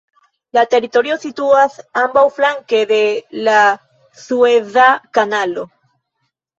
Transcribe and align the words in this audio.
La 0.57 0.61
teritorio 0.69 1.17
situas 1.25 1.75
ambaŭflanke 2.05 2.81
de 2.95 2.99
la 3.51 3.61
Sueza 4.27 4.93
Kanalo. 5.21 5.73